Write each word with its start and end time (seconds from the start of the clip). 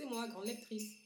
c'est 0.00 0.06
moi, 0.06 0.26
grande 0.28 0.46
lectrice. 0.46 0.96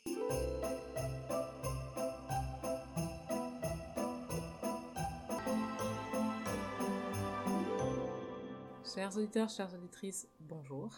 Chers 8.94 9.16
auditeurs, 9.16 9.48
chères 9.48 9.74
auditrices, 9.74 10.28
bonjour. 10.38 10.92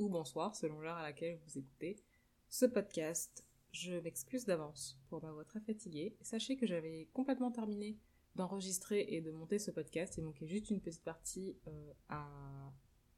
Ou 0.00 0.08
bonsoir, 0.08 0.56
selon 0.56 0.80
l'heure 0.80 0.96
à 0.96 1.02
laquelle 1.02 1.38
vous 1.46 1.58
écoutez 1.58 1.96
ce 2.48 2.66
podcast. 2.66 3.44
Je 3.70 3.94
m'excuse 4.00 4.44
d'avance 4.44 4.98
pour 5.08 5.22
ma 5.22 5.30
voix 5.30 5.44
très 5.44 5.60
fatiguée. 5.60 6.16
Sachez 6.20 6.56
que 6.56 6.66
j'avais 6.66 7.08
complètement 7.12 7.52
terminé 7.52 7.96
d'enregistrer 8.34 9.06
et 9.08 9.20
de 9.20 9.30
monter 9.30 9.60
ce 9.60 9.70
podcast. 9.70 10.16
Il 10.18 10.24
manquait 10.24 10.48
juste 10.48 10.70
une 10.70 10.80
petite 10.80 11.04
partie 11.04 11.56
euh, 11.68 11.92
à 12.08 12.72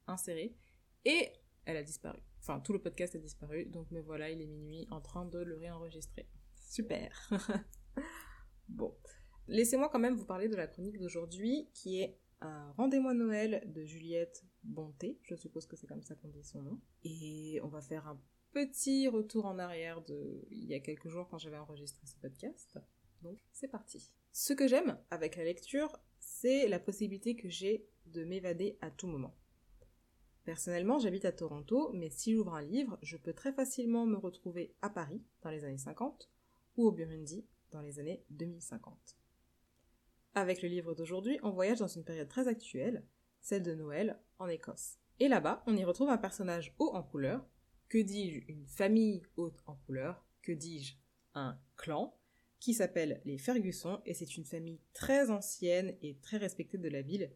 insérer. 0.05 0.55
Et 1.05 1.31
elle 1.65 1.77
a 1.77 1.83
disparu. 1.83 2.19
Enfin, 2.47 2.61
tout 2.61 2.71
le 2.71 2.79
podcast 2.79 3.13
a 3.13 3.19
disparu. 3.19 3.65
Donc 3.65 3.91
me 3.91 3.99
voilà, 3.99 4.29
il 4.29 4.41
est 4.41 4.45
minuit 4.45 4.87
en 4.89 5.01
train 5.01 5.25
de 5.25 5.39
le 5.39 5.57
réenregistrer. 5.57 6.29
Super. 6.55 7.29
bon. 8.69 8.95
Laissez-moi 9.49 9.89
quand 9.89 9.99
même 9.99 10.15
vous 10.15 10.25
parler 10.25 10.47
de 10.47 10.55
la 10.55 10.65
chronique 10.65 10.97
d'aujourd'hui 10.97 11.67
qui 11.73 11.99
est 11.99 12.17
un 12.39 12.71
Rendez-moi 12.77 13.13
Noël 13.13 13.69
de 13.73 13.83
Juliette 13.83 14.45
Bonté. 14.63 15.19
Je 15.23 15.35
suppose 15.35 15.67
que 15.67 15.75
c'est 15.75 15.87
comme 15.87 16.03
ça 16.03 16.15
qu'on 16.15 16.29
dit 16.29 16.43
son 16.43 16.61
nom. 16.61 16.79
Et 17.03 17.59
on 17.63 17.67
va 17.67 17.81
faire 17.81 18.07
un 18.07 18.17
petit 18.53 19.09
retour 19.09 19.45
en 19.45 19.59
arrière 19.59 20.01
de 20.03 20.47
il 20.49 20.69
y 20.69 20.73
a 20.73 20.79
quelques 20.79 21.09
jours 21.09 21.27
quand 21.27 21.37
j'avais 21.37 21.57
enregistré 21.57 22.07
ce 22.07 22.15
podcast. 22.15 22.79
Donc 23.23 23.39
c'est 23.51 23.67
parti. 23.67 24.09
Ce 24.31 24.53
que 24.53 24.69
j'aime 24.69 24.97
avec 25.11 25.35
la 25.35 25.43
lecture, 25.43 25.99
c'est 26.19 26.69
la 26.69 26.79
possibilité 26.79 27.35
que 27.35 27.49
j'ai 27.49 27.89
de 28.05 28.23
m'évader 28.23 28.77
à 28.79 28.89
tout 28.89 29.07
moment. 29.07 29.35
Personnellement, 30.47 30.97
j'habite 30.97 31.25
à 31.25 31.33
Toronto, 31.33 31.91
mais 31.93 32.09
si 32.09 32.31
j'ouvre 32.31 32.55
un 32.55 32.61
livre, 32.61 32.97
je 33.01 33.17
peux 33.17 33.33
très 33.33 33.51
facilement 33.51 34.05
me 34.05 34.15
retrouver 34.15 34.73
à 34.81 34.89
Paris 34.89 35.21
dans 35.41 35.49
les 35.49 35.65
années 35.65 35.77
50 35.77 36.31
ou 36.77 36.87
au 36.87 36.93
Burundi 36.93 37.45
dans 37.71 37.81
les 37.81 37.99
années 37.99 38.23
2050. 38.29 39.17
Avec 40.35 40.61
le 40.61 40.69
livre 40.69 40.95
d'aujourd'hui, 40.95 41.37
on 41.43 41.49
voyage 41.49 41.79
dans 41.79 41.89
une 41.89 42.05
période 42.05 42.29
très 42.29 42.47
actuelle, 42.47 43.03
celle 43.41 43.61
de 43.61 43.75
Noël 43.75 44.21
en 44.39 44.47
Écosse. 44.47 44.99
Et 45.19 45.27
là-bas, 45.27 45.63
on 45.67 45.75
y 45.75 45.83
retrouve 45.83 46.07
un 46.07 46.17
personnage 46.17 46.73
haut 46.79 46.91
en 46.93 47.03
couleur, 47.03 47.45
que 47.89 47.97
dis-je, 47.97 48.49
une 48.49 48.67
famille 48.67 49.23
haute 49.35 49.61
en 49.65 49.75
couleur, 49.75 50.25
que 50.43 50.53
dis-je, 50.53 50.95
un 51.33 51.59
clan, 51.75 52.17
qui 52.61 52.73
s'appelle 52.73 53.21
les 53.25 53.37
Ferguson, 53.37 53.99
et 54.05 54.13
c'est 54.13 54.37
une 54.37 54.45
famille 54.45 54.79
très 54.93 55.29
ancienne 55.29 55.97
et 56.01 56.15
très 56.21 56.37
respectée 56.37 56.77
de 56.77 56.87
la 56.87 57.01
ville, 57.01 57.33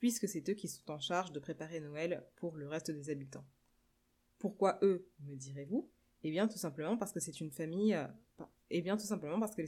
puisque 0.00 0.28
c'est 0.28 0.48
eux 0.48 0.54
qui 0.54 0.66
sont 0.66 0.90
en 0.90 0.98
charge 0.98 1.30
de 1.30 1.38
préparer 1.38 1.78
Noël 1.78 2.26
pour 2.36 2.56
le 2.56 2.66
reste 2.66 2.90
des 2.90 3.10
habitants. 3.10 3.46
Pourquoi 4.38 4.78
eux, 4.82 5.08
me 5.20 5.36
direz-vous? 5.36 5.88
Eh 6.24 6.30
bien 6.30 6.48
tout 6.48 6.58
simplement 6.58 6.96
parce 6.96 7.12
que 7.12 7.20
c'est 7.20 7.40
une 7.40 7.52
famille... 7.52 7.94
Euh, 7.94 8.06
eh 8.70 8.82
bien 8.82 8.96
tout 8.96 9.06
simplement 9.06 9.38
parce 9.38 9.54
que... 9.54 9.62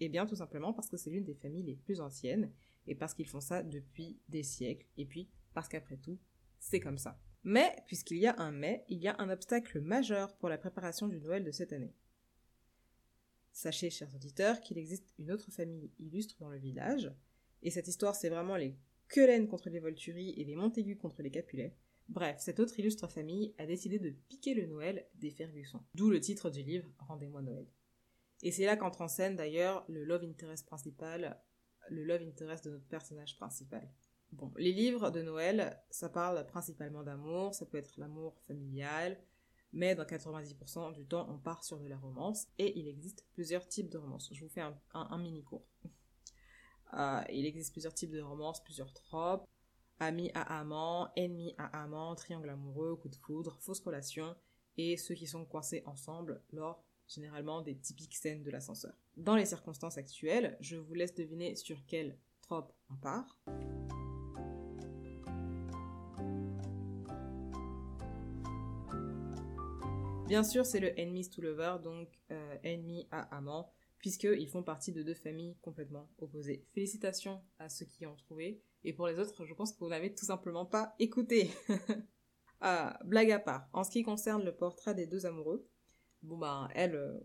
Eh 0.00 0.08
bien 0.08 0.26
tout 0.26 0.36
simplement 0.36 0.72
parce 0.72 0.88
que 0.88 0.96
c'est 0.96 1.10
l'une 1.10 1.24
des 1.24 1.34
familles 1.34 1.62
les 1.62 1.76
plus 1.76 2.00
anciennes, 2.00 2.52
et 2.86 2.94
parce 2.94 3.14
qu'ils 3.14 3.28
font 3.28 3.40
ça 3.40 3.62
depuis 3.62 4.18
des 4.28 4.42
siècles, 4.42 4.86
et 4.96 5.06
puis 5.06 5.28
parce 5.54 5.68
qu'après 5.68 5.96
tout, 5.96 6.18
c'est 6.58 6.80
comme 6.80 6.98
ça. 6.98 7.20
Mais, 7.44 7.76
puisqu'il 7.86 8.18
y 8.18 8.26
a 8.26 8.38
un 8.38 8.52
mais, 8.52 8.84
il 8.88 8.98
y 8.98 9.08
a 9.08 9.16
un 9.20 9.30
obstacle 9.30 9.80
majeur 9.80 10.36
pour 10.36 10.48
la 10.48 10.58
préparation 10.58 11.08
du 11.08 11.20
Noël 11.20 11.44
de 11.44 11.50
cette 11.50 11.72
année. 11.72 11.94
Sachez, 13.52 13.90
chers 13.90 14.14
auditeurs, 14.14 14.60
qu'il 14.60 14.78
existe 14.78 15.12
une 15.18 15.30
autre 15.30 15.50
famille 15.50 15.92
illustre 15.98 16.36
dans 16.40 16.50
le 16.50 16.58
village, 16.58 17.12
et 17.62 17.70
cette 17.70 17.88
histoire 17.88 18.16
c'est 18.16 18.30
vraiment 18.30 18.56
les 18.56 18.76
Quelaine 19.12 19.46
contre 19.46 19.68
les 19.68 19.78
Volturi 19.78 20.30
et 20.38 20.44
les 20.44 20.56
Montaigu 20.56 20.96
contre 20.96 21.20
les 21.20 21.30
Capulets. 21.30 21.76
Bref, 22.08 22.38
cette 22.40 22.60
autre 22.60 22.78
illustre 22.78 23.08
famille 23.08 23.54
a 23.58 23.66
décidé 23.66 23.98
de 23.98 24.08
piquer 24.08 24.54
le 24.54 24.64
Noël 24.64 25.06
des 25.16 25.30
Fergusson. 25.30 25.82
D'où 25.94 26.08
le 26.08 26.18
titre 26.18 26.48
du 26.48 26.62
livre 26.62 26.88
Rendez-moi 26.98 27.42
Noël. 27.42 27.66
Et 28.42 28.50
c'est 28.50 28.64
là 28.64 28.74
qu'entre 28.74 29.02
en 29.02 29.08
scène 29.08 29.36
d'ailleurs 29.36 29.84
le 29.86 30.02
love 30.04 30.24
interest 30.24 30.64
principal, 30.64 31.38
le 31.90 32.04
love 32.04 32.22
interest 32.22 32.64
de 32.64 32.70
notre 32.70 32.86
personnage 32.86 33.36
principal. 33.36 33.86
Bon, 34.32 34.50
les 34.56 34.72
livres 34.72 35.10
de 35.10 35.20
Noël, 35.20 35.78
ça 35.90 36.08
parle 36.08 36.46
principalement 36.46 37.02
d'amour, 37.02 37.54
ça 37.54 37.66
peut 37.66 37.76
être 37.76 38.00
l'amour 38.00 38.40
familial, 38.46 39.22
mais 39.74 39.94
dans 39.94 40.04
90% 40.04 40.94
du 40.94 41.04
temps, 41.04 41.28
on 41.30 41.38
part 41.38 41.64
sur 41.64 41.78
de 41.78 41.86
la 41.86 41.98
romance, 41.98 42.46
et 42.58 42.78
il 42.78 42.88
existe 42.88 43.26
plusieurs 43.34 43.68
types 43.68 43.90
de 43.90 43.98
romances. 43.98 44.30
Je 44.32 44.42
vous 44.42 44.48
fais 44.48 44.62
un, 44.94 45.18
mini 45.18 45.44
cours. 45.44 45.66
Euh, 46.94 47.22
il 47.30 47.46
existe 47.46 47.72
plusieurs 47.72 47.94
types 47.94 48.10
de 48.10 48.20
romances, 48.20 48.62
plusieurs 48.62 48.92
tropes. 48.92 49.46
Ami 49.98 50.30
à 50.34 50.58
amant, 50.58 51.10
ennemi 51.16 51.54
à 51.58 51.82
amant, 51.82 52.14
triangle 52.16 52.50
amoureux, 52.50 52.96
coup 52.96 53.08
de 53.08 53.14
foudre, 53.14 53.56
fausse 53.60 53.80
relation, 53.80 54.34
et 54.76 54.96
ceux 54.96 55.14
qui 55.14 55.26
sont 55.26 55.44
coincés 55.44 55.82
ensemble 55.86 56.42
lors 56.50 56.82
généralement 57.06 57.62
des 57.62 57.76
typiques 57.76 58.16
scènes 58.16 58.42
de 58.42 58.50
l'ascenseur. 58.50 58.94
Dans 59.16 59.36
les 59.36 59.44
circonstances 59.44 59.98
actuelles, 59.98 60.56
je 60.60 60.76
vous 60.76 60.94
laisse 60.94 61.14
deviner 61.14 61.54
sur 61.54 61.84
quelle 61.86 62.18
trope 62.40 62.72
on 62.90 62.96
part. 62.96 63.38
Bien 70.26 70.42
sûr, 70.42 70.64
c'est 70.64 70.80
le 70.80 70.98
enemies 70.98 71.28
to 71.28 71.42
lover, 71.42 71.76
donc 71.82 72.08
euh, 72.30 72.56
ennemi 72.62 73.06
à 73.10 73.20
amant, 73.36 73.70
puisqu'ils 74.02 74.48
font 74.48 74.64
partie 74.64 74.92
de 74.92 75.02
deux 75.02 75.14
familles 75.14 75.56
complètement 75.62 76.10
opposées. 76.18 76.66
Félicitations 76.74 77.40
à 77.60 77.68
ceux 77.68 77.86
qui 77.86 78.04
ont 78.04 78.16
trouvé, 78.16 78.60
et 78.84 78.92
pour 78.92 79.06
les 79.06 79.18
autres, 79.18 79.46
je 79.46 79.54
pense 79.54 79.72
que 79.72 79.78
vous 79.78 79.88
n'avez 79.88 80.12
tout 80.12 80.24
simplement 80.24 80.66
pas 80.66 80.94
écouté. 80.98 81.50
ah, 82.60 82.98
blague 83.04 83.30
à 83.30 83.38
part, 83.38 83.68
en 83.72 83.84
ce 83.84 83.90
qui 83.90 84.02
concerne 84.02 84.44
le 84.44 84.54
portrait 84.54 84.96
des 84.96 85.06
deux 85.06 85.24
amoureux, 85.24 85.68
bon 86.22 86.36
ben, 86.36 86.68
elle, 86.74 86.96
euh, 86.96 87.20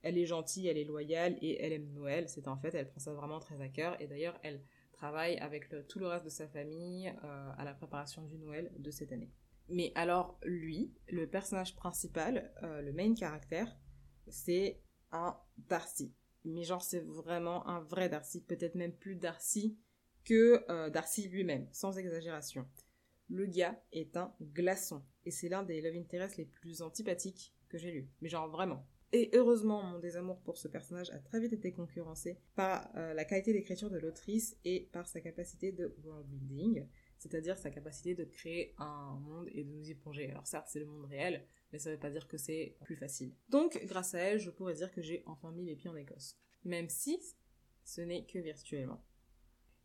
elle 0.00 0.16
est 0.16 0.24
gentille, 0.24 0.68
elle 0.68 0.78
est 0.78 0.84
loyale, 0.84 1.36
et 1.42 1.62
elle 1.62 1.74
aime 1.74 1.92
Noël, 1.92 2.30
c'est 2.30 2.48
en 2.48 2.56
fait, 2.56 2.74
elle 2.74 2.88
prend 2.88 2.98
ça 2.98 3.12
vraiment 3.12 3.38
très 3.38 3.60
à 3.60 3.68
cœur, 3.68 4.00
et 4.00 4.06
d'ailleurs, 4.06 4.40
elle 4.42 4.64
travaille 4.92 5.36
avec 5.36 5.68
tout 5.86 5.98
le 5.98 6.06
reste 6.06 6.24
de 6.24 6.30
sa 6.30 6.48
famille 6.48 7.08
euh, 7.08 7.50
à 7.58 7.64
la 7.64 7.74
préparation 7.74 8.22
du 8.22 8.38
Noël 8.38 8.72
de 8.78 8.90
cette 8.90 9.12
année. 9.12 9.30
Mais 9.68 9.92
alors 9.94 10.38
lui, 10.42 10.94
le 11.08 11.28
personnage 11.28 11.76
principal, 11.76 12.50
euh, 12.62 12.80
le 12.80 12.94
main 12.94 13.12
caractère, 13.12 13.76
c'est 14.28 14.80
Darcy. 15.68 16.12
Mais 16.44 16.62
genre 16.62 16.82
c'est 16.82 17.00
vraiment 17.00 17.66
un 17.68 17.80
vrai 17.80 18.08
Darcy, 18.08 18.40
peut-être 18.40 18.74
même 18.74 18.92
plus 18.92 19.16
Darcy 19.16 19.76
que 20.24 20.64
euh, 20.70 20.90
Darcy 20.90 21.28
lui-même, 21.28 21.68
sans 21.72 21.98
exagération. 21.98 22.66
Le 23.28 23.46
gars 23.46 23.80
est 23.92 24.16
un 24.16 24.32
glaçon, 24.40 25.02
et 25.24 25.30
c'est 25.30 25.48
l'un 25.48 25.64
des 25.64 25.80
love 25.80 25.96
interests 25.96 26.36
les 26.36 26.44
plus 26.44 26.82
antipathiques 26.82 27.54
que 27.68 27.78
j'ai 27.78 27.90
lus. 27.90 28.08
Mais 28.20 28.28
genre 28.28 28.48
vraiment. 28.48 28.86
Et 29.12 29.30
heureusement, 29.34 29.82
mon 29.82 29.98
désamour 29.98 30.38
pour 30.40 30.56
ce 30.58 30.68
personnage 30.68 31.10
a 31.10 31.18
très 31.18 31.40
vite 31.40 31.52
été 31.52 31.72
concurrencé 31.72 32.38
par 32.54 32.88
euh, 32.96 33.14
la 33.14 33.24
qualité 33.24 33.52
d'écriture 33.52 33.90
de 33.90 33.98
l'autrice 33.98 34.56
et 34.64 34.88
par 34.92 35.06
sa 35.06 35.20
capacité 35.20 35.72
de 35.72 35.94
world 36.04 36.26
building 36.26 36.86
c'est-à-dire 37.26 37.58
sa 37.58 37.70
capacité 37.70 38.14
de 38.14 38.24
créer 38.24 38.74
un 38.78 39.18
monde 39.20 39.48
et 39.52 39.64
de 39.64 39.70
nous 39.70 39.90
y 39.90 39.94
plonger. 39.94 40.30
Alors 40.30 40.46
certes, 40.46 40.68
c'est 40.68 40.78
le 40.78 40.86
monde 40.86 41.06
réel, 41.06 41.44
mais 41.72 41.78
ça 41.78 41.90
ne 41.90 41.94
veut 41.94 42.00
pas 42.00 42.10
dire 42.10 42.28
que 42.28 42.36
c'est 42.36 42.76
plus 42.84 42.96
facile. 42.96 43.34
Donc, 43.48 43.80
grâce 43.84 44.14
à 44.14 44.18
elle, 44.18 44.38
je 44.38 44.50
pourrais 44.50 44.74
dire 44.74 44.92
que 44.92 45.02
j'ai 45.02 45.22
enfin 45.26 45.50
mis 45.52 45.64
les 45.64 45.74
pieds 45.74 45.90
en 45.90 45.96
Écosse. 45.96 46.38
Même 46.64 46.88
si 46.88 47.20
ce 47.84 48.00
n'est 48.00 48.24
que 48.26 48.38
virtuellement. 48.38 49.02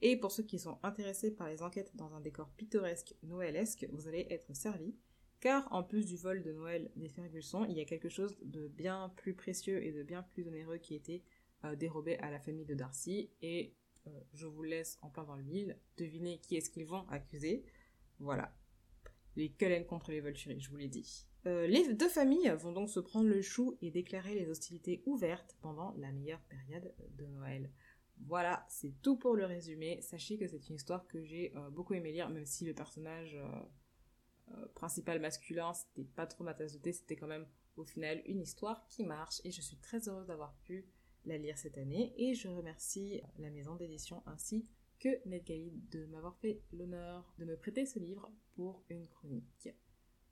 Et 0.02 0.18
pour 0.18 0.32
ceux 0.32 0.44
qui 0.44 0.60
sont 0.60 0.80
intéressés 0.84 1.32
par 1.32 1.48
les 1.48 1.62
enquêtes 1.62 1.96
dans 1.96 2.14
un 2.14 2.22
décor 2.22 2.50
pittoresque 2.58 3.16
noëlesque, 3.24 3.88
vous 3.92 4.08
allez 4.08 4.28
être 4.30 4.56
servis, 4.56 4.96
car 5.40 5.72
en 5.72 5.84
plus 5.84 6.06
du 6.06 6.18
vol 6.18 6.42
de 6.42 6.52
Noël 6.52 6.92
des 6.96 7.10
Ferguson, 7.10 7.66
il 7.66 7.78
y 7.78 7.82
a 7.82 7.86
quelque 7.86 8.10
chose 8.10 8.38
de 8.44 8.68
bien 8.68 9.14
plus 9.18 9.36
précieux 9.36 9.84
et 9.84 9.92
de 9.92 10.04
bien 10.04 10.24
plus 10.24 10.48
onéreux 10.48 10.78
qui 10.78 10.96
était 10.96 11.24
euh, 11.66 11.76
dérobé 11.76 12.18
à 12.18 12.32
la 12.32 12.40
famille 12.40 12.66
de 12.66 12.74
Darcy, 12.74 13.32
et 13.42 13.76
je 14.34 14.48
vous 14.48 14.64
laisse 14.64 14.98
en 15.02 15.10
plein 15.10 15.24
dans 15.24 15.36
le 15.36 15.44
mille 15.44 15.78
deviner 15.98 16.40
qui 16.40 16.56
est-ce 16.56 16.70
qu'ils 16.70 16.86
vont 16.86 17.08
accuser. 17.10 17.64
Voilà. 18.20 18.56
Les 19.36 19.50
Cullen 19.50 19.86
contre 19.86 20.12
les 20.12 20.22
Volturi, 20.22 20.60
je 20.60 20.70
vous 20.70 20.78
l'ai 20.78 20.90
dit. 20.90 21.26
Euh, 21.48 21.66
les 21.68 21.94
deux 21.94 22.10
familles 22.10 22.54
vont 22.58 22.72
donc 22.72 22.90
se 22.90 23.00
prendre 23.00 23.28
le 23.28 23.42
chou 23.42 23.78
et 23.82 23.90
déclarer 23.90 24.36
les 24.36 24.50
hostilités 24.50 25.02
ouvertes 25.06 25.58
pendant 25.62 25.94
la 25.98 26.12
meilleure 26.12 26.42
période 26.42 26.94
de 27.18 27.26
Noël. 27.26 27.72
Voilà, 28.28 28.66
c'est 28.70 28.94
tout 29.02 29.18
pour 29.18 29.36
le 29.36 29.46
résumé. 29.46 30.02
Sachez 30.02 30.38
que 30.38 30.48
c'est 30.48 30.70
une 30.70 30.76
histoire 30.76 31.08
que 31.08 31.24
j'ai 31.24 31.56
euh, 31.56 31.70
beaucoup 31.70 31.94
aimé 31.94 32.12
lire, 32.12 32.30
même 32.30 32.46
si 32.46 32.66
le 32.66 32.74
personnage 32.74 33.38
principal 34.76 35.20
masculin, 35.22 35.74
c'était 35.74 36.04
pas 36.04 36.28
trop 36.28 36.44
ma 36.44 36.54
tasse 36.54 36.74
de 36.74 36.80
thé, 36.80 36.92
c'était 36.92 37.16
quand 37.16 37.28
même 37.28 37.48
au 37.78 37.84
final 37.84 38.22
une 38.26 38.42
histoire 38.42 38.86
qui 38.88 39.04
marche 39.04 39.42
et 39.44 39.52
je 39.52 39.62
suis 39.62 39.78
très 39.78 40.08
heureuse 40.10 40.28
d'avoir 40.28 40.54
pu 40.64 40.86
la 41.26 41.38
lire 41.38 41.58
cette 41.58 41.78
année 41.78 42.14
et 42.18 42.34
je 42.34 42.48
remercie 42.48 43.22
la 43.38 43.50
maison 43.50 43.76
d'édition 43.76 44.24
ainsi 44.26 44.66
que 45.00 45.28
NetGuide 45.28 45.90
de 45.90 46.06
m'avoir 46.06 46.38
fait 46.38 46.62
l'honneur 46.72 47.34
de 47.40 47.46
me 47.46 47.58
prêter 47.58 47.86
ce 47.86 48.00
livre 48.00 48.32
pour 48.56 48.84
une 48.90 49.08
chronique. 49.08 49.70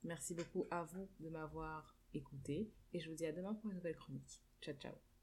Merci 0.03 0.33
beaucoup 0.33 0.67
à 0.71 0.83
vous 0.83 1.09
de 1.19 1.29
m'avoir 1.29 1.97
écouté 2.13 2.71
et 2.93 2.99
je 2.99 3.09
vous 3.09 3.15
dis 3.15 3.25
à 3.25 3.31
demain 3.31 3.53
pour 3.55 3.69
une 3.69 3.77
nouvelle 3.77 3.97
chronique. 3.97 4.41
Ciao 4.61 4.75
ciao 4.75 5.18